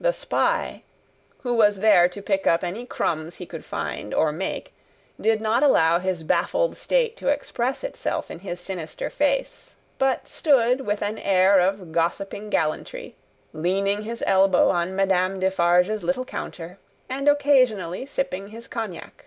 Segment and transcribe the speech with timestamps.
[0.00, 0.84] The spy,
[1.40, 4.72] who was there to pick up any crumbs he could find or make,
[5.20, 10.86] did not allow his baffled state to express itself in his sinister face; but, stood
[10.86, 13.16] with an air of gossiping gallantry,
[13.52, 16.78] leaning his elbow on Madame Defarge's little counter,
[17.10, 19.26] and occasionally sipping his cognac.